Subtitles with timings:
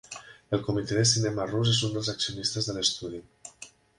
[0.57, 3.21] El comitè de cinema rus és un dels accionistes de l'estudi.